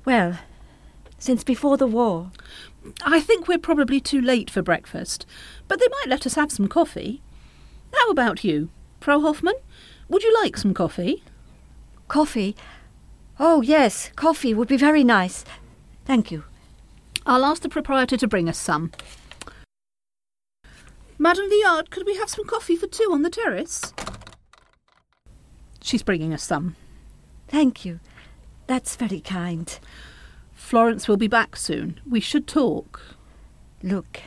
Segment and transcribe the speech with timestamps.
[0.06, 0.40] Well,
[1.18, 2.32] since before the war.
[3.06, 5.26] I think we're probably too late for breakfast,
[5.68, 7.22] but they might let us have some coffee.
[7.94, 9.56] How about you, Frau Hoffmann?
[10.10, 11.24] Would you like some coffee?
[12.10, 12.56] Coffee?
[13.40, 15.46] Oh, yes, coffee would be very nice.
[16.06, 16.44] Thank you.
[17.26, 18.92] I'll ask the proprietor to bring us some.
[21.18, 23.94] Madame Viard, could we have some coffee for two on the terrace?
[25.84, 26.76] She's bringing us some.
[27.50, 28.00] Thank you.
[28.68, 29.78] That's very kind.
[30.54, 32.00] Florence will be back soon.
[32.10, 33.02] We should talk.
[33.84, 34.22] Look,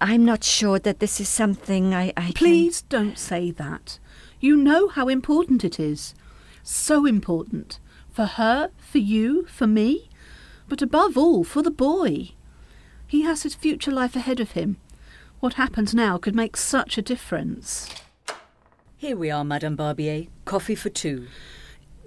[0.00, 2.12] I'm not sure that this is something I.
[2.16, 3.98] I can- Please don't say that.
[4.38, 6.14] You know how important it is.
[6.62, 7.80] So important.
[8.10, 10.08] For her, for you, for me,
[10.68, 12.30] but above all, for the boy.
[13.08, 14.76] He has his future life ahead of him.
[15.40, 17.88] What happens now could make such a difference.
[18.96, 20.26] Here we are, Madame Barbier.
[20.44, 21.26] Coffee for two.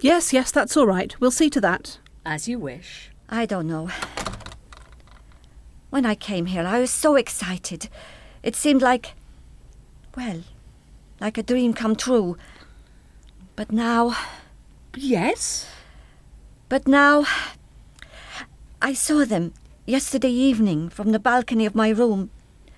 [0.00, 1.14] Yes, yes, that's all right.
[1.20, 1.98] We'll see to that.
[2.24, 3.10] As you wish.
[3.28, 3.90] I don't know.
[5.90, 7.88] When I came here, I was so excited.
[8.42, 9.14] It seemed like.
[10.16, 10.42] well,
[11.20, 12.36] like a dream come true.
[13.54, 14.16] But now.
[14.96, 15.66] Yes?
[16.68, 17.26] But now.
[18.80, 19.52] I saw them
[19.86, 22.30] yesterday evening from the balcony of my room,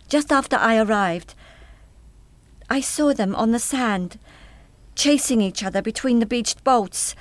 [0.09, 1.35] just after I arrived.
[2.71, 4.17] I saw them on the sand,
[4.95, 7.17] chasing each other between the beached boats.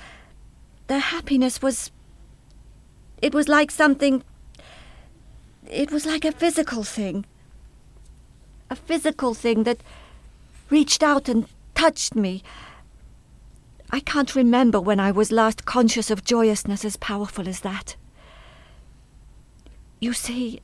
[0.86, 1.90] Their happiness was.
[3.20, 4.22] It was like something.
[5.68, 7.26] It was like a physical thing.
[8.70, 9.82] A physical thing that
[10.70, 12.44] reached out and touched me.
[13.90, 17.96] I can't remember when I was last conscious of joyousness as powerful as that.
[19.98, 20.60] You see,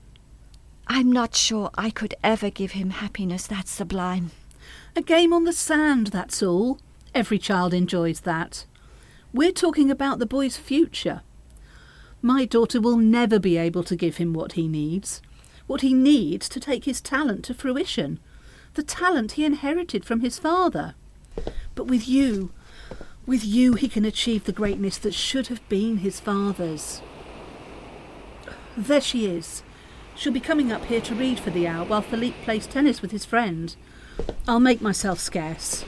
[0.87, 4.31] I'm not sure I could ever give him happiness that sublime.
[4.97, 6.81] A game on the sand, that's all.
[7.15, 8.65] Every child enjoys that.
[9.31, 11.21] We're talking about the boy's future.
[12.23, 15.21] My daughter will never be able to give him what he needs,
[15.67, 18.21] what he needs to take his talent to fruition,
[18.73, 20.95] the talent he inherited from his father.
[21.75, 22.53] But with you,
[23.27, 27.03] with you, he can achieve the greatness that should have been his father's.
[28.79, 29.63] There she is.
[30.17, 33.11] She'll be coming up here to read for the hour while Philippe plays tennis with
[33.11, 33.75] his friend.
[34.49, 35.85] I'll make myself scarce.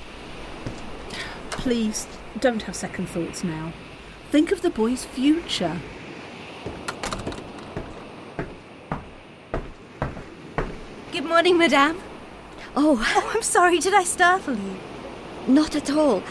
[1.51, 2.07] Please,
[2.39, 3.73] don't have second thoughts now.
[4.31, 5.81] Think of the boy's future.
[11.13, 11.99] Good morning, madame.
[12.77, 14.77] Oh, Oh, I'm sorry, did I startle you?
[15.47, 16.23] not at all.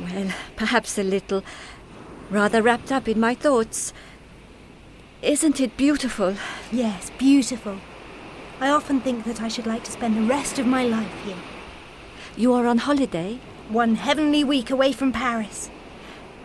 [0.00, 1.44] Well, perhaps a little.
[2.28, 3.92] Rather wrapped up in my thoughts.
[5.22, 6.36] Isn't it beautiful?
[6.70, 7.78] Yes, beautiful.
[8.60, 11.36] I often think that I should like to spend the rest of my life here.
[12.36, 13.40] You are on holiday?
[13.68, 15.70] One heavenly week away from Paris.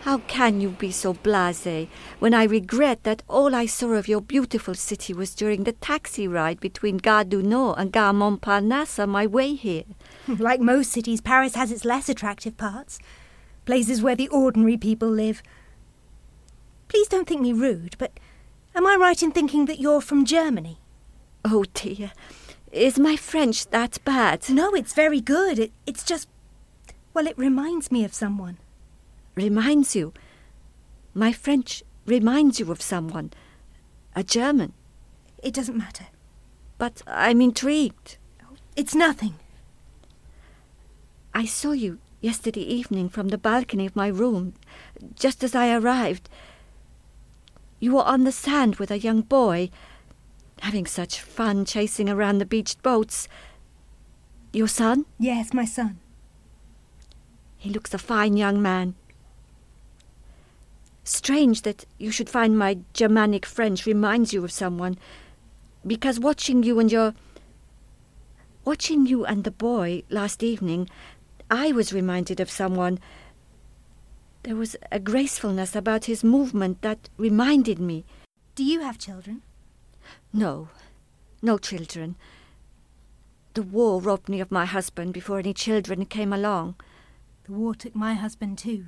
[0.00, 1.86] How can you be so blasé
[2.18, 6.26] when I regret that all I saw of your beautiful city was during the taxi
[6.26, 9.84] ride between Gare du Nord and Gare Montparnasse on my way here?
[10.28, 12.98] like most cities, Paris has its less attractive parts.
[13.66, 15.44] Places where the ordinary people live.
[16.88, 18.18] Please don't think me rude, but
[18.74, 20.78] am I right in thinking that you're from Germany?
[21.44, 22.12] Oh dear,
[22.72, 24.48] is my French that bad?
[24.48, 25.58] No, it's very good.
[25.58, 26.28] It, it's just.
[27.12, 28.58] Well, it reminds me of someone.
[29.36, 30.12] Reminds you?
[31.14, 33.32] My French reminds you of someone.
[34.16, 34.72] A German.
[35.42, 36.06] It doesn't matter.
[36.78, 38.16] But I'm intrigued.
[38.74, 39.34] It's nothing.
[41.32, 44.54] I saw you yesterday evening from the balcony of my room,
[45.14, 46.28] just as I arrived.
[47.84, 49.68] You were on the sand with a young boy,
[50.62, 53.28] having such fun chasing around the beached boats.
[54.54, 55.04] Your son?
[55.18, 55.98] Yes, my son.
[57.58, 58.94] He looks a fine young man.
[61.02, 64.96] Strange that you should find my Germanic French reminds you of someone,
[65.86, 67.12] because watching you and your.
[68.64, 70.88] watching you and the boy last evening,
[71.50, 72.98] I was reminded of someone.
[74.44, 78.04] There was a gracefulness about his movement that reminded me.
[78.54, 79.40] Do you have children?
[80.34, 80.68] No,
[81.40, 82.16] no children.
[83.54, 86.74] The war robbed me of my husband before any children came along.
[87.44, 88.86] The war took my husband too.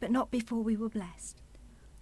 [0.00, 1.40] But not before we were blessed.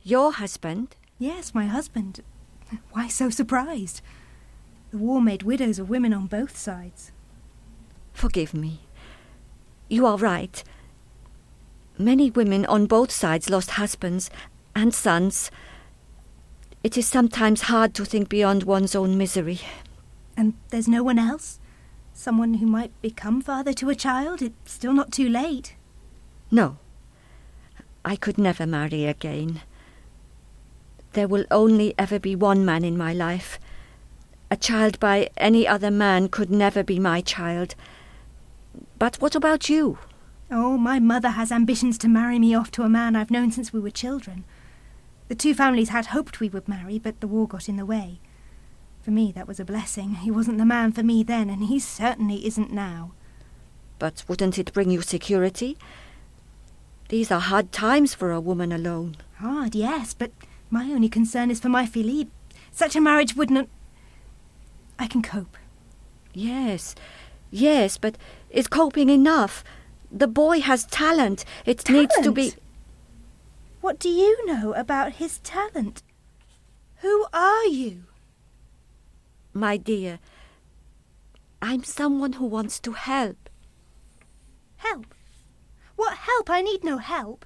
[0.02, 0.96] Your husband?
[1.20, 2.20] Yes, my husband.
[2.90, 4.00] Why so surprised?
[4.90, 7.12] The war made widows of women on both sides.
[8.12, 8.80] Forgive me.
[9.88, 10.64] You are right.
[11.98, 14.28] Many women on both sides lost husbands
[14.74, 15.50] and sons.
[16.82, 19.60] It is sometimes hard to think beyond one's own misery.
[20.36, 21.60] And there's no one else?
[22.12, 24.42] Someone who might become father to a child?
[24.42, 25.76] It's still not too late.
[26.50, 26.78] No.
[28.04, 29.62] I could never marry again.
[31.12, 33.58] There will only ever be one man in my life.
[34.50, 37.76] A child by any other man could never be my child.
[38.98, 39.98] But what about you?
[40.50, 43.72] Oh, my mother has ambitions to marry me off to a man I've known since
[43.72, 44.44] we were children.
[45.28, 48.20] The two families had hoped we would marry, but the war got in the way.
[49.02, 50.16] For me, that was a blessing.
[50.16, 53.12] He wasn't the man for me then, and he certainly isn't now.
[53.98, 55.78] But wouldn't it bring you security?
[57.08, 59.16] These are hard times for a woman alone.
[59.36, 60.30] Hard, yes, but
[60.70, 62.30] my only concern is for my Philippe.
[62.72, 63.68] Such a marriage wouldn't.
[64.98, 65.56] I can cope.
[66.32, 66.94] Yes,
[67.50, 68.16] yes, but
[68.50, 69.62] is coping enough?
[70.14, 71.44] The boy has talent.
[71.66, 72.12] It talent?
[72.14, 72.54] needs to be.
[73.80, 76.04] What do you know about his talent?
[76.98, 78.04] Who are you?
[79.52, 80.20] My dear,
[81.60, 83.50] I'm someone who wants to help.
[84.76, 85.14] Help?
[85.96, 86.48] What help?
[86.48, 87.44] I need no help.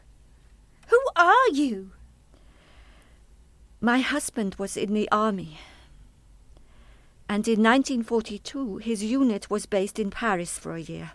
[0.89, 1.93] Who are you?
[3.81, 5.59] My husband was in the army.
[7.31, 11.13] And in 1942, his unit was based in Paris for a year.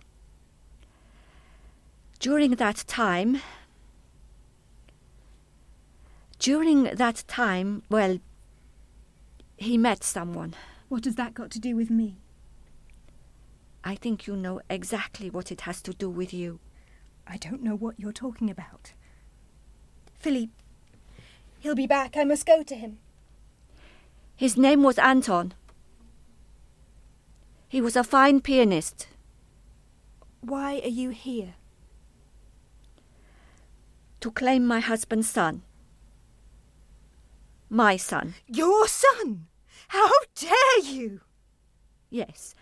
[2.24, 3.42] During that time,
[6.38, 8.18] during that time, well,
[9.58, 10.54] he met someone.
[10.88, 12.16] What has that got to do with me?
[13.84, 16.60] I think you know exactly what it has to do with you.
[17.26, 18.94] I don't know what you're talking about.
[20.18, 20.54] Philippe,
[21.60, 22.16] he'll be back.
[22.16, 23.00] I must go to him.
[24.34, 25.52] His name was Anton.
[27.68, 29.08] He was a fine pianist.
[30.40, 31.56] Why are you here?
[34.24, 35.60] To claim my husband's son.
[37.68, 38.32] My son.
[38.46, 39.48] Your son?
[39.88, 41.20] How dare you?
[42.08, 42.54] Yes.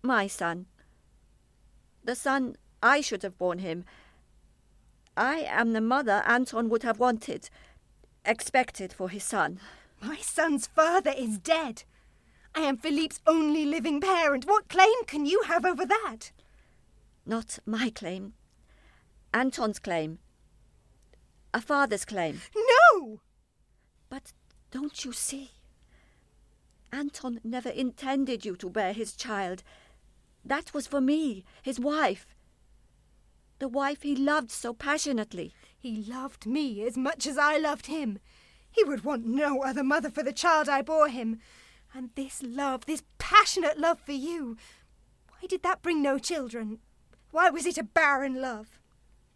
[0.00, 0.64] My son.
[2.02, 3.84] The son I should have borne him.
[5.18, 7.50] I am the mother Anton would have wanted,
[8.24, 9.60] expected for his son.
[10.00, 11.82] My son's father is dead.
[12.54, 14.46] I am Philippe's only living parent.
[14.46, 16.32] What claim can you have over that?
[17.26, 18.32] Not my claim.
[19.34, 20.20] Anton's claim.
[21.54, 22.42] A father's claim.
[22.92, 23.20] No!
[24.08, 24.32] But
[24.70, 25.50] don't you see?
[26.92, 29.62] Anton never intended you to bear his child.
[30.44, 32.34] That was for me, his wife.
[33.58, 35.54] The wife he loved so passionately.
[35.78, 38.18] He loved me as much as I loved him.
[38.70, 41.40] He would want no other mother for the child I bore him.
[41.94, 44.56] And this love, this passionate love for you,
[45.30, 46.78] why did that bring no children?
[47.30, 48.78] Why was it a barren love?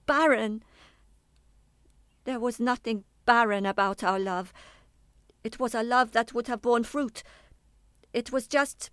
[0.07, 0.63] Barren?
[2.25, 4.53] There was nothing barren about our love.
[5.43, 7.23] It was a love that would have borne fruit.
[8.13, 8.91] It was just.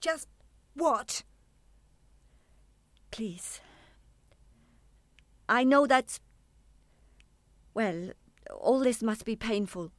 [0.00, 0.28] Just
[0.74, 1.24] what?
[3.10, 3.60] Please.
[5.48, 6.20] I know that.
[7.74, 8.12] Well,
[8.50, 9.92] all this must be painful.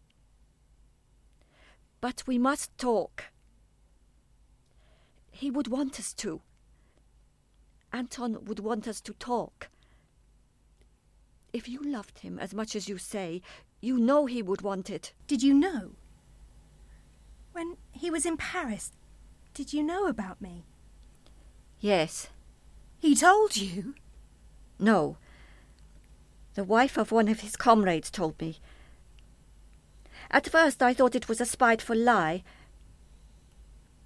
[2.01, 3.25] But we must talk.
[5.31, 6.41] He would want us to.
[7.91, 9.69] Anton would want us to talk.
[11.51, 13.41] If you loved him as much as you say,
[13.81, 15.13] you know he would want it.
[15.27, 15.91] Did you know?
[17.53, 18.91] When he was in Paris,
[19.53, 20.63] did you know about me?
[21.79, 22.27] Yes.
[22.99, 23.95] He told you?
[24.77, 25.17] No.
[26.55, 28.57] The wife of one of his comrades told me.
[30.29, 32.43] At first I thought it was a spiteful lie.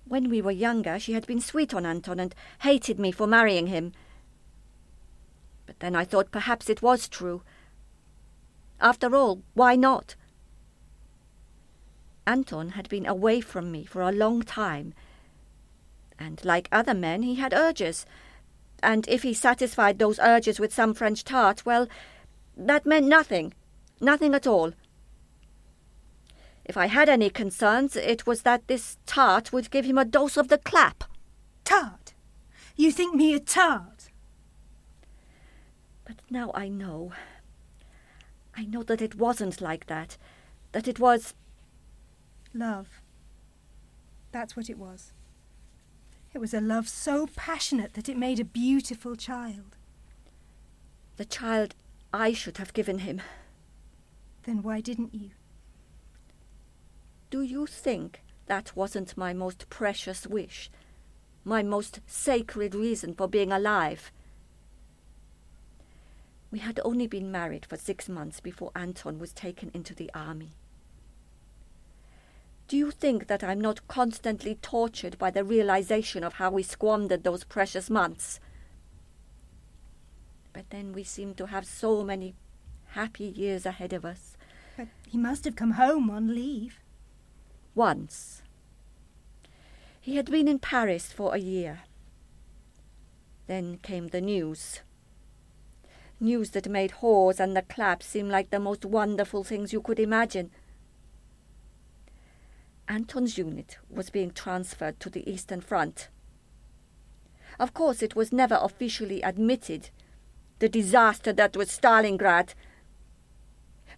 [0.06, 3.68] When we were younger, she had been sweet on Anton and hated me for marrying
[3.68, 3.94] him.
[5.74, 7.42] But then I thought perhaps it was true.
[8.80, 10.16] After all, why not?
[12.28, 14.94] Anton had been away from me for a long time,
[16.20, 18.06] and like other men, he had urges.
[18.84, 21.88] And if he satisfied those urges with some French tart, well,
[22.56, 23.54] that meant nothing.
[24.00, 24.74] Nothing at all.
[26.66, 30.38] If I had any concerns, it was that this tart would give him a dose
[30.38, 31.04] of the clap.
[31.66, 32.14] Tart?
[32.76, 33.93] You think me a tart?
[36.16, 37.12] But now I know.
[38.56, 40.18] I know that it wasn't like that.
[40.72, 41.34] That it was.
[42.54, 43.02] Love.
[44.32, 45.12] That's what it was.
[46.34, 49.76] It was a love so passionate that it made a beautiful child.
[51.18, 51.74] The child
[52.14, 53.22] I should have given him.
[54.44, 55.32] Then why didn't you?
[57.32, 60.70] Do you think that wasn't my most precious wish?
[61.44, 64.12] My most sacred reason for being alive?
[66.54, 70.52] We had only been married for six months before Anton was taken into the army.
[72.68, 77.24] Do you think that I'm not constantly tortured by the realization of how we squandered
[77.24, 78.40] those precious months?
[80.54, 82.36] But then we seem to have so many
[82.90, 84.38] happy years ahead of us.
[84.78, 86.80] But he must have come home on leave.
[87.74, 88.44] Once.
[90.00, 91.80] He had been in Paris for a year.
[93.48, 94.82] Then came the news.
[96.20, 100.00] News that made whores and the clap seem like the most wonderful things you could
[100.00, 100.52] imagine.
[102.88, 106.10] Anton's unit was being transferred to the Eastern Front.
[107.60, 109.90] Of course, it was never officially admitted.
[110.60, 112.54] The disaster that was Stalingrad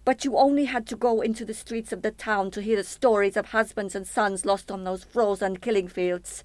[0.05, 2.83] but you only had to go into the streets of the town to hear the
[2.83, 6.43] stories of husbands and sons lost on those frozen killing fields.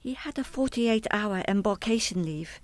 [0.00, 2.60] He had a 48 hour embarkation leave.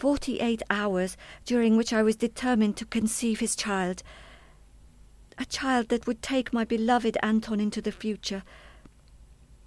[0.00, 4.02] 48 hours during which I was determined to conceive his child.
[5.36, 8.42] A child that would take my beloved Anton into the future.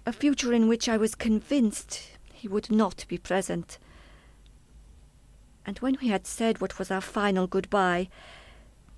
[0.04, 3.78] A future in which I was convinced he would not be present.
[5.64, 8.08] And when we had said what was our final goodbye,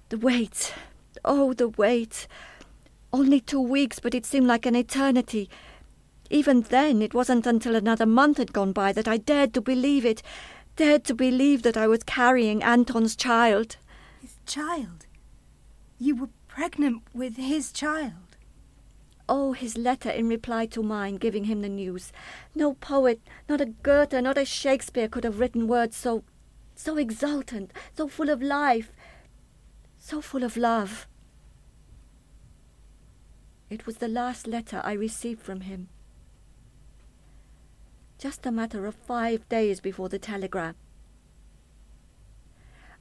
[0.09, 0.73] the wait.
[1.23, 2.27] Oh, the wait.
[3.13, 5.51] Only two weeks, but it seemed like an eternity.
[6.31, 10.07] Even then, it wasn't until another month had gone by that I dared to believe
[10.07, 10.23] it,
[10.77, 13.77] dared to believe that I was carrying Anton's child.
[14.21, 15.07] His child?
[15.99, 18.37] You were pregnant with his child?
[19.29, 22.13] Oh, his letter in reply to mine, giving him the news.
[22.55, 26.23] No poet, not a Goethe, not a Shakespeare could have written words so,
[26.77, 28.93] so exultant, so full of life
[30.07, 31.09] so full of love.
[33.69, 35.89] It was the last letter I received from him.
[38.19, 40.75] Just a matter of five days before the telegram.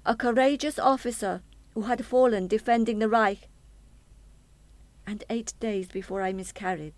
[0.06, 1.42] A courageous officer
[1.74, 3.48] who had fallen defending the Reich.
[5.08, 6.96] And eight days before I miscarried.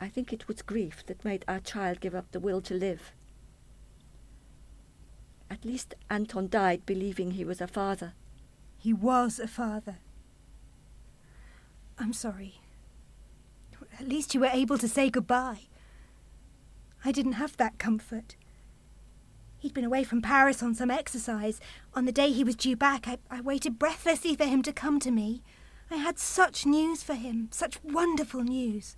[0.00, 3.12] I think it was grief that made our child give up the will to live.
[5.50, 8.14] At least Anton died believing he was a father.
[8.78, 9.98] He was a father.
[11.98, 12.60] I'm sorry.
[14.00, 15.68] At least you were able to say goodbye.
[17.04, 18.36] I didn't have that comfort.
[19.58, 21.60] He'd been away from Paris on some exercise.
[21.94, 24.98] On the day he was due back, I, I waited breathlessly for him to come
[25.00, 25.42] to me.
[25.90, 28.96] I had such news for him, such wonderful news.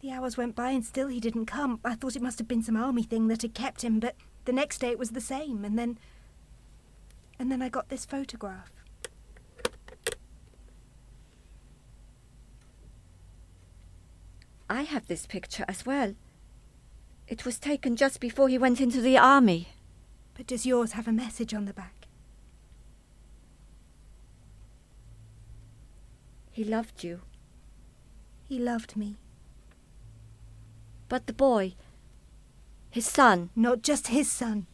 [0.00, 1.80] The hours went by and still he didn't come.
[1.84, 4.52] I thought it must have been some army thing that had kept him, but the
[4.52, 5.98] next day it was the same, and then.
[7.38, 8.70] And then I got this photograph.
[14.68, 16.14] I have this picture as well.
[17.28, 19.68] It was taken just before he went into the army.
[20.34, 22.06] But does yours have a message on the back?
[26.52, 27.20] He loved you.
[28.48, 29.16] He loved me.
[31.08, 31.74] But the boy,
[32.96, 33.50] his son.
[33.54, 34.66] Not just his son.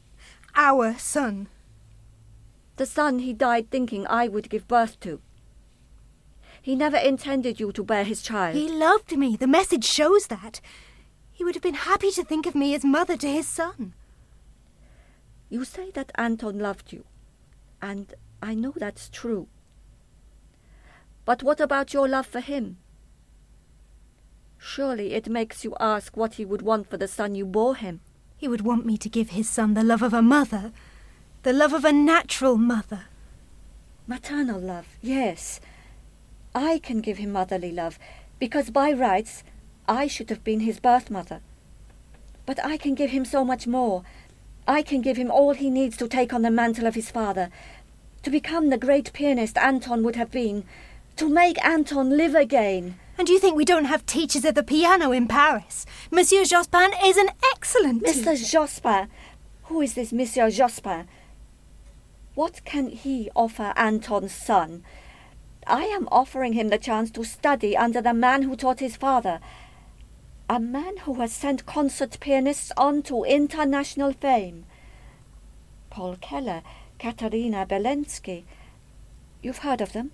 [0.54, 1.48] Our son.
[2.76, 5.20] The son he died thinking I would give birth to.
[6.60, 8.54] He never intended you to bear his child.
[8.54, 9.34] He loved me.
[9.36, 10.60] The message shows that.
[11.32, 13.94] He would have been happy to think of me as mother to his son.
[15.48, 17.04] You say that Anton loved you,
[17.80, 19.48] and I know that's true.
[21.24, 22.78] But what about your love for him?
[24.58, 28.00] Surely it makes you ask what he would want for the son you bore him.
[28.36, 30.72] He would want me to give his son the love of a mother,
[31.42, 33.06] the love of a natural mother.
[34.06, 35.60] Maternal love, yes.
[36.54, 37.98] I can give him motherly love,
[38.38, 39.44] because by rights
[39.92, 41.42] I should have been his birth mother.
[42.46, 44.04] But I can give him so much more.
[44.66, 47.50] I can give him all he needs to take on the mantle of his father,
[48.22, 50.64] to become the great pianist Anton would have been,
[51.16, 52.98] to make Anton live again.
[53.18, 55.84] And you think we don't have teachers of the piano in Paris?
[56.10, 58.34] Monsieur Jospin is an excellent Mr.
[58.34, 58.58] teacher.
[58.58, 59.08] Jospin.
[59.64, 61.06] Who is this Monsieur Jospin?
[62.34, 64.84] What can he offer Anton's son?
[65.66, 69.38] I am offering him the chance to study under the man who taught his father.
[70.52, 74.66] A man who has sent concert pianists on to international fame.
[75.88, 76.60] Paul Keller,
[76.98, 78.44] Katarina Belensky.
[79.42, 80.10] You've heard of them?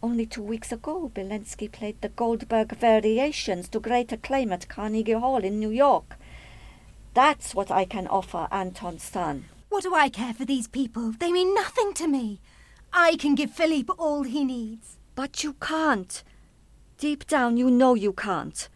[0.00, 5.42] Only two weeks ago, Belensky played the Goldberg Variations to great acclaim at Carnegie Hall
[5.42, 6.16] in New York.
[7.12, 9.46] That's what I can offer Anton's son.
[9.68, 11.10] What do I care for these people?
[11.10, 12.38] They mean nothing to me.
[12.92, 14.98] I can give Philippe all he needs.
[15.16, 16.22] But you can't.
[16.98, 18.68] Deep down, you know you can't.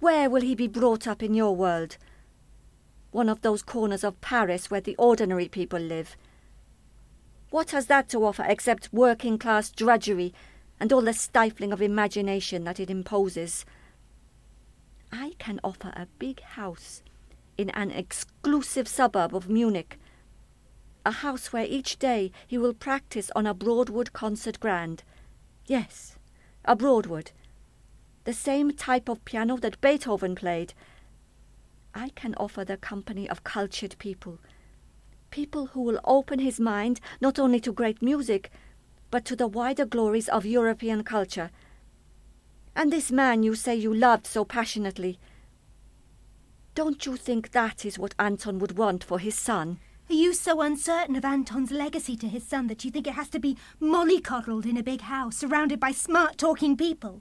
[0.00, 1.96] Where will he be brought up in your world?
[3.10, 6.16] One of those corners of Paris where the ordinary people live.
[7.50, 10.34] What has that to offer except working class drudgery
[10.78, 13.64] and all the stifling of imagination that it imposes?
[15.10, 17.02] I can offer a big house
[17.56, 19.98] in an exclusive suburb of Munich.
[21.06, 25.02] A house where each day he will practice on a Broadwood concert grand.
[25.66, 26.17] Yes,
[26.68, 27.32] a Broadwood.
[28.24, 30.74] The same type of piano that Beethoven played.
[31.94, 34.38] I can offer the company of cultured people.
[35.30, 38.50] People who will open his mind not only to great music,
[39.10, 41.50] but to the wider glories of European culture.
[42.76, 45.18] And this man you say you loved so passionately.
[46.74, 49.78] Don't you think that is what Anton would want for his son?
[50.10, 53.28] Are you so uncertain of Anton's legacy to his son that you think it has
[53.28, 57.20] to be mollycoddled in a big house surrounded by smart talking people?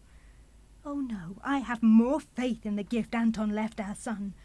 [0.86, 4.36] Oh no, I have more faith in the gift Anton left our son.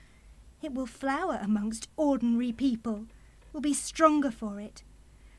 [0.60, 3.06] It will flower amongst ordinary people.
[3.52, 4.82] Will be stronger for it.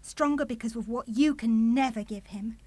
[0.01, 2.57] Stronger because of what you can never give him.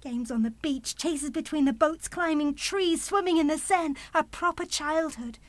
[0.00, 3.96] Games on the beach, chases between the boats, climbing trees, swimming in the Seine.
[4.14, 5.40] A proper childhood.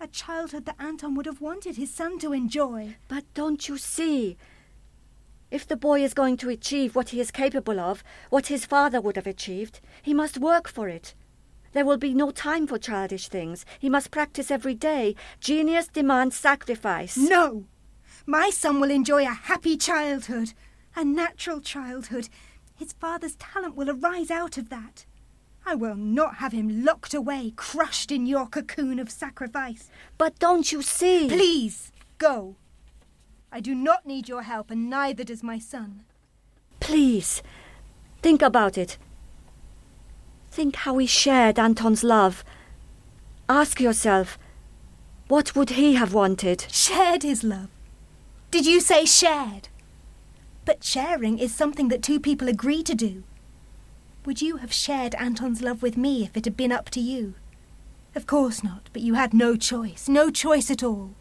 [0.00, 2.96] A childhood that Anton would have wanted his son to enjoy.
[3.08, 4.36] But don't you see?
[5.50, 9.00] If the boy is going to achieve what he is capable of, what his father
[9.00, 11.14] would have achieved, he must work for it.
[11.72, 13.66] There will be no time for childish things.
[13.80, 15.16] He must practice every day.
[15.40, 17.16] Genius demands sacrifice.
[17.16, 17.64] No!
[18.24, 20.52] My son will enjoy a happy childhood,
[20.94, 22.28] a natural childhood.
[22.76, 25.06] His father's talent will arise out of that.
[25.68, 29.90] I will not have him locked away, crushed in your cocoon of sacrifice.
[30.16, 31.28] But don't you see?
[31.28, 32.56] Please, go.
[33.52, 36.04] I do not need your help, and neither does my son.
[36.80, 37.42] Please,
[38.22, 38.96] think about it.
[40.50, 42.44] Think how he shared Anton's love.
[43.46, 44.38] Ask yourself,
[45.26, 46.64] what would he have wanted?
[46.70, 47.68] Shared his love.
[48.50, 49.68] Did you say shared?
[50.64, 53.24] But sharing is something that two people agree to do.
[54.28, 57.32] Would you have shared Anton's love with me if it had been up to you?
[58.14, 61.14] Of course not, but you had no choice, no choice at all.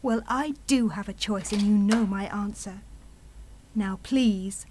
[0.00, 2.80] Well, I do have a choice, and you know my answer.
[3.74, 4.64] Now, please,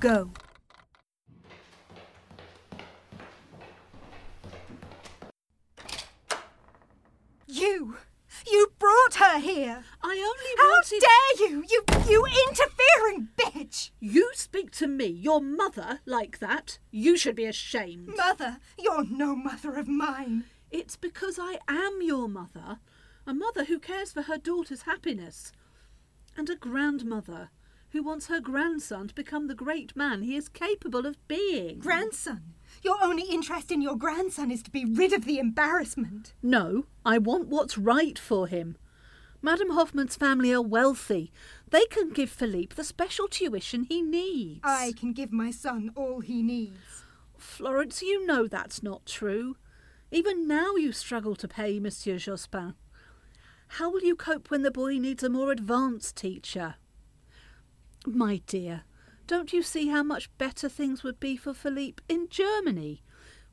[0.00, 0.30] go.
[7.46, 7.98] You!
[8.88, 9.84] Brought her here!
[10.02, 11.02] I only wanted...
[11.04, 11.64] How dare you!
[11.68, 13.90] You, you interfering bitch!
[14.00, 16.78] You speak to me, your mother, like that.
[16.90, 18.16] You should be ashamed.
[18.16, 20.44] Mother, you're no mother of mine.
[20.70, 22.78] It's because I am your mother,
[23.26, 25.52] a mother who cares for her daughter's happiness,
[26.34, 27.50] and a grandmother
[27.90, 31.78] who wants her grandson to become the great man he is capable of being.
[31.78, 32.54] Grandson.
[32.82, 36.32] Your only interest in your grandson is to be rid of the embarrassment.
[36.42, 38.76] No, I want what's right for him.
[39.40, 41.32] Madame Hoffman's family are wealthy.
[41.70, 44.60] They can give Philippe the special tuition he needs.
[44.64, 47.04] I can give my son all he needs.
[47.36, 49.56] Florence, you know that's not true.
[50.10, 52.74] Even now you struggle to pay Monsieur Jospin.
[53.72, 56.76] How will you cope when the boy needs a more advanced teacher?
[58.06, 58.82] My dear,
[59.28, 63.02] don't you see how much better things would be for Philippe in Germany,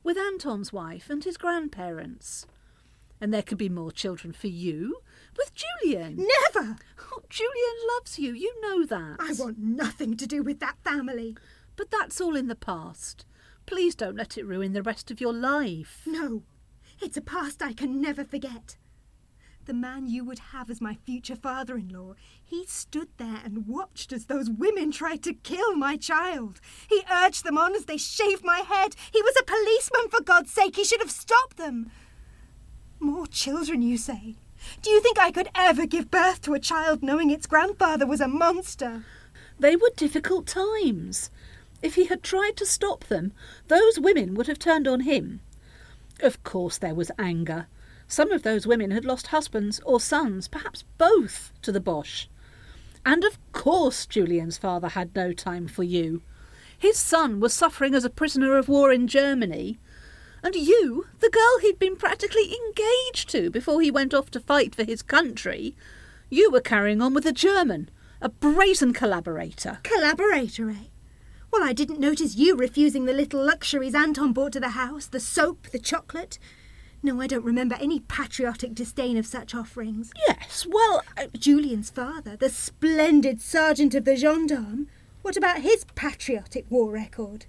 [0.02, 2.46] with Anton's wife and his grandparents?
[3.20, 4.96] And there could be more children for you,
[5.36, 6.16] with Julian.
[6.16, 6.76] Never!
[7.12, 9.18] Oh, Julian loves you, you know that.
[9.20, 11.36] I want nothing to do with that family.
[11.76, 13.26] But that's all in the past.
[13.66, 16.02] Please don't let it ruin the rest of your life.
[16.06, 16.42] No,
[17.02, 18.76] it's a past I can never forget.
[19.66, 23.66] The man you would have as my future father in law, he stood there and
[23.66, 26.60] watched as those women tried to kill my child.
[26.88, 28.94] He urged them on as they shaved my head.
[29.12, 30.76] He was a policeman, for God's sake.
[30.76, 31.90] He should have stopped them.
[33.00, 34.36] More children, you say?
[34.82, 38.20] Do you think I could ever give birth to a child knowing its grandfather was
[38.20, 39.04] a monster?
[39.58, 41.28] They were difficult times.
[41.82, 43.32] If he had tried to stop them,
[43.66, 45.40] those women would have turned on him.
[46.20, 47.66] Of course, there was anger.
[48.08, 52.28] Some of those women had lost husbands or sons, perhaps both, to the Boche.
[53.04, 56.22] And of course, Julian's father had no time for you.
[56.78, 59.78] His son was suffering as a prisoner of war in Germany.
[60.42, 64.74] And you, the girl he'd been practically engaged to before he went off to fight
[64.74, 65.76] for his country,
[66.28, 67.90] you were carrying on with a German,
[68.20, 69.78] a brazen collaborator.
[69.82, 70.88] Collaborator, eh?
[71.52, 75.20] Well, I didn't notice you refusing the little luxuries Anton brought to the house the
[75.20, 76.38] soap, the chocolate.
[77.06, 80.10] No, I don't remember any patriotic disdain of such offerings.
[80.26, 81.28] Yes, well, I...
[81.38, 84.88] Julian's father, the splendid sergeant of the gendarmes,
[85.22, 87.46] what about his patriotic war record?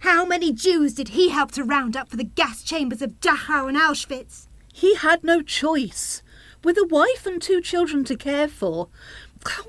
[0.00, 3.68] How many Jews did he help to round up for the gas chambers of Dachau
[3.68, 4.48] and Auschwitz?
[4.72, 6.24] He had no choice.
[6.64, 8.88] With a wife and two children to care for,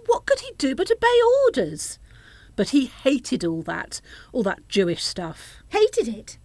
[0.07, 1.99] what could he do but obey orders?
[2.55, 5.61] But he hated all that, all that Jewish stuff.
[5.69, 6.39] Hated it?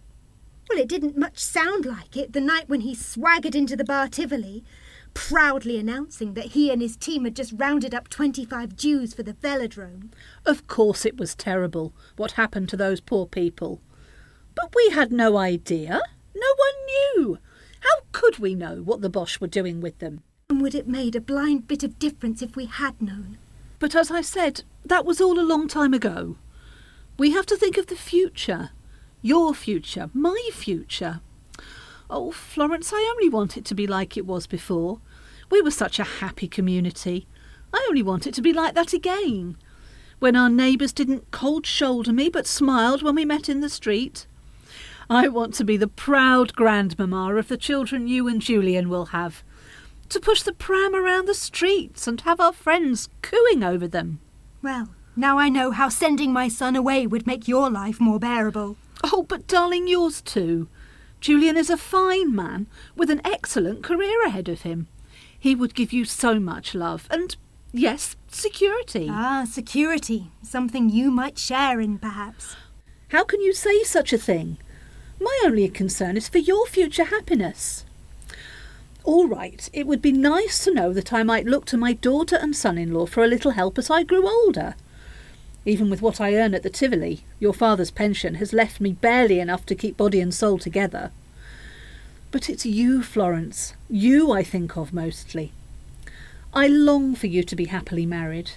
[0.71, 4.07] Well, it didn't much sound like it the night when he swaggered into the bar
[4.07, 4.63] Tivoli,
[5.13, 9.33] proudly announcing that he and his team had just rounded up 25 Jews for the
[9.33, 10.13] velodrome.
[10.45, 13.81] Of course it was terrible what happened to those poor people.
[14.55, 15.99] But we had no idea.
[16.33, 17.37] No one knew.
[17.81, 20.23] How could we know what the Boche were doing with them?
[20.49, 23.39] And would it made a blind bit of difference if we had known?
[23.79, 26.37] But as I said, that was all a long time ago.
[27.19, 28.69] We have to think of the future.
[29.21, 31.21] Your future, my future.
[32.09, 34.99] Oh, Florence, I only want it to be like it was before.
[35.49, 37.27] We were such a happy community.
[37.73, 39.57] I only want it to be like that again.
[40.19, 44.25] When our neighbours didn't cold shoulder me but smiled when we met in the street.
[45.09, 49.43] I want to be the proud grandmamma of the children you and Julian will have
[50.09, 54.19] to push the pram around the streets and have our friends cooing over them.
[54.61, 58.77] Well, now I know how sending my son away would make your life more bearable.
[59.03, 60.67] Oh, but darling, yours too.
[61.19, 64.87] Julian is a fine man with an excellent career ahead of him.
[65.37, 67.35] He would give you so much love and,
[67.71, 69.07] yes, security.
[69.09, 70.31] Ah, security.
[70.43, 72.55] Something you might share in, perhaps.
[73.09, 74.57] How can you say such a thing?
[75.19, 77.85] My only concern is for your future happiness.
[79.03, 82.35] All right, it would be nice to know that I might look to my daughter
[82.35, 84.75] and son in law for a little help as I grew older.
[85.65, 89.39] Even with what I earn at the Tivoli, your father's pension has left me barely
[89.39, 91.11] enough to keep body and soul together.
[92.31, 95.51] But it's you, Florence, you I think of mostly.
[96.53, 98.51] I long for you to be happily married.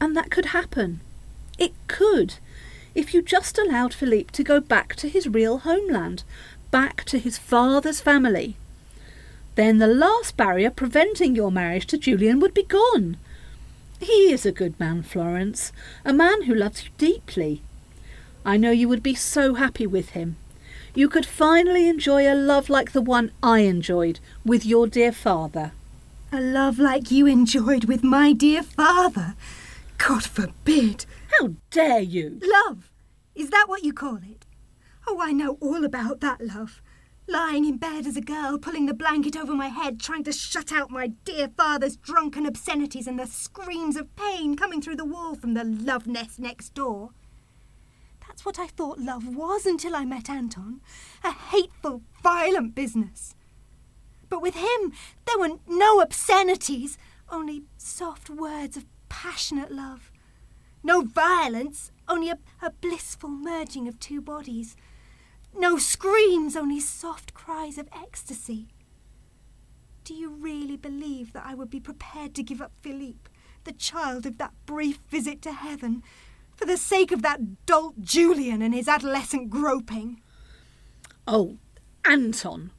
[0.00, 1.00] And that could happen.
[1.58, 2.34] It could,
[2.94, 6.24] if you just allowed Philippe to go back to his real homeland,
[6.70, 8.56] back to his father's family.
[9.54, 13.16] Then the last barrier preventing your marriage to Julian would be gone.
[14.00, 15.72] He is a good man, Florence,
[16.04, 17.62] a man who loves you deeply.
[18.44, 20.36] I know you would be so happy with him.
[20.94, 25.72] You could finally enjoy a love like the one I enjoyed with your dear father.
[26.32, 29.34] A love like you enjoyed with my dear father?
[29.98, 31.04] God forbid!
[31.38, 32.40] How dare you?
[32.42, 32.90] Love!
[33.34, 34.46] Is that what you call it?
[35.06, 36.80] Oh, I know all about that love
[37.28, 40.72] lying in bed as a girl, pulling the blanket over my head, trying to shut
[40.72, 45.34] out my dear father's drunken obscenities and the screams of pain coming through the wall
[45.34, 47.10] from the love nest next door.
[48.26, 50.80] That's what I thought love was until I met Anton.
[51.22, 53.34] A hateful, violent business.
[54.28, 54.92] But with him,
[55.26, 56.98] there were no obscenities,
[57.30, 60.10] only soft words of passionate love.
[60.82, 64.76] No violence, only a, a blissful merging of two bodies
[65.58, 68.68] no screams, only soft cries of ecstasy.
[70.04, 73.30] Do you really believe that I would be prepared to give up Philippe,
[73.64, 76.02] the child of that brief visit to heaven,
[76.56, 80.22] for the sake of that dolt Julian and his adolescent groping?
[81.26, 81.58] Oh,
[82.06, 82.70] Anton,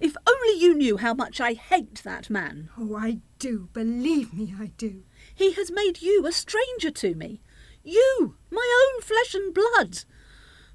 [0.00, 2.70] if only you knew how much I hate that man.
[2.78, 3.68] Oh, I do.
[3.72, 5.02] Believe me, I do.
[5.34, 7.42] He has made you a stranger to me.
[7.82, 10.04] You, my own flesh and blood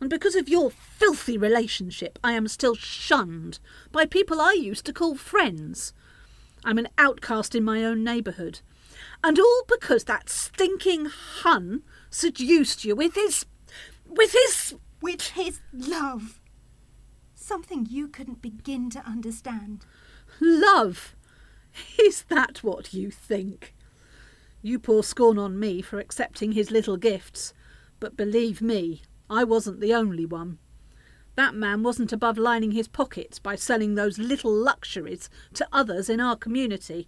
[0.03, 4.91] and because of your filthy relationship, I am still shunned by people I used to
[4.91, 5.93] call friends.
[6.65, 8.59] I'm an outcast in my own neighbourhood.
[9.23, 13.45] And all because that stinking Hun seduced you with his.
[14.05, 14.75] with his.
[14.99, 16.41] with his love.
[17.33, 19.85] Something you couldn't begin to understand.
[20.41, 21.15] Love?
[21.97, 23.73] Is that what you think?
[24.61, 27.53] You pour scorn on me for accepting his little gifts,
[28.01, 30.59] but believe me, I wasn't the only one.
[31.35, 36.19] That man wasn't above lining his pockets by selling those little luxuries to others in
[36.19, 37.07] our community.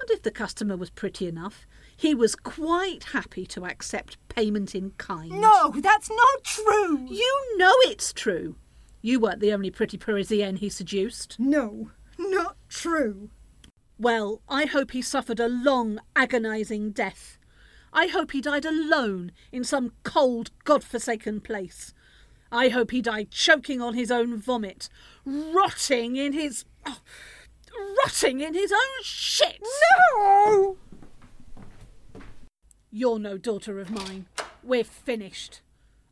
[0.00, 4.90] And if the customer was pretty enough, he was quite happy to accept payment in
[4.92, 5.30] kind.
[5.30, 7.06] No, that's not true.
[7.10, 8.56] You know it's true.
[9.00, 11.36] You weren't the only pretty Parisienne he seduced.
[11.38, 13.30] No, not true.
[13.98, 17.38] Well, I hope he suffered a long, agonising death.
[17.96, 21.94] I hope he died alone in some cold, God-forsaken place.
[22.52, 24.90] I hope he died choking on his own vomit,
[25.24, 26.66] rotting in his.
[26.84, 27.00] Oh,
[28.04, 29.62] rotting in his own shit!
[30.14, 30.76] No!
[32.90, 34.26] You're no daughter of mine.
[34.62, 35.62] We're finished.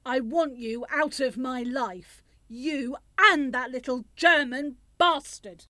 [0.06, 2.22] I want you out of my life.
[2.48, 5.66] You and that little German bastard.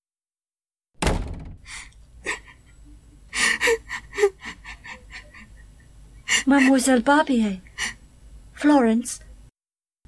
[6.47, 7.61] Mademoiselle Barbier.
[8.53, 9.21] Florence.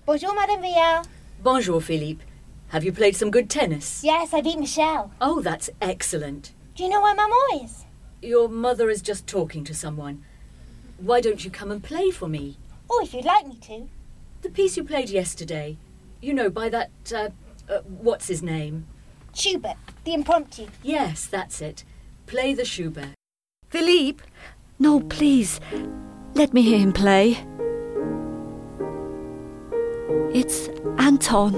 [0.04, 1.06] Bonjour, Madame Viard.
[1.42, 2.22] Bonjour, Philippe.
[2.68, 4.02] Have you played some good tennis?
[4.04, 5.10] Yes, I beat Michelle.
[5.20, 6.52] Oh, that's excellent.
[6.74, 7.84] Do you know where Maman is?
[8.20, 10.24] Your mother is just talking to someone.
[10.98, 12.58] Why don't you come and play for me?
[12.90, 13.88] Oh, if you'd like me to.
[14.42, 15.78] The piece you played yesterday.
[16.20, 17.30] You know, by that, uh,
[17.68, 18.86] uh, what's his name?
[19.34, 20.66] Schubert, the impromptu.
[20.82, 21.84] Yes, that's it.
[22.26, 23.14] Play the Schubert.
[23.70, 24.22] Philippe,
[24.78, 25.60] No, please.
[26.36, 27.38] Let me hear him play.
[30.34, 30.68] It's
[30.98, 31.54] Anton.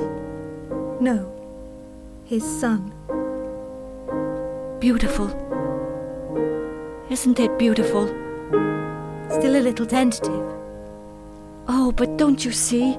[1.01, 1.19] no.
[2.27, 2.93] His son.
[4.79, 5.27] Beautiful.
[7.11, 8.07] Isn't it beautiful?
[9.31, 10.47] Still a little tentative.
[11.67, 12.97] Oh, but don't you see?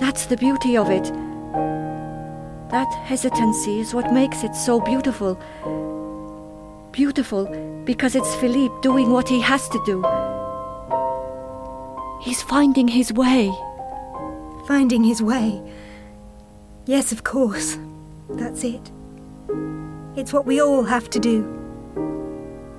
[0.00, 1.04] That's the beauty of it.
[2.70, 5.38] That hesitancy is what makes it so beautiful.
[6.92, 7.44] Beautiful
[7.84, 10.02] because it's Philippe doing what he has to do.
[12.26, 13.54] He's finding his way.
[14.66, 15.62] Finding his way.
[16.84, 17.78] Yes, of course.
[18.30, 18.90] That's it.
[20.16, 21.44] It's what we all have to do.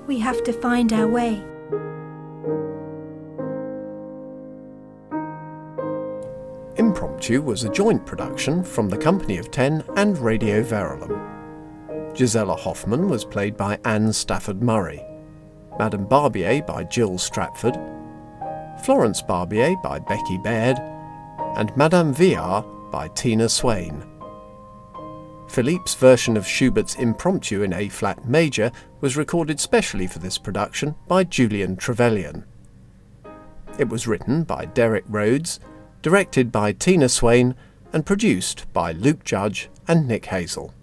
[0.06, 1.42] We have to find our way.
[6.76, 12.14] Impromptu was a joint production from the Company of Ten and Radio Verulam.
[12.14, 15.02] Gisela Hoffman was played by Anne Stafford Murray,
[15.78, 17.78] Madame Barbier by Jill Stratford,
[18.82, 20.78] Florence Barbier by Becky Baird,
[21.56, 24.04] and Madame Viard by Tina Swain.
[25.48, 30.94] Philippe's version of Schubert's Impromptu in A flat major was recorded specially for this production
[31.06, 32.44] by Julian Trevelyan.
[33.78, 35.58] It was written by Derek Rhodes,
[36.02, 37.54] directed by Tina Swain,
[37.92, 40.74] and produced by Luke Judge and Nick Hazel.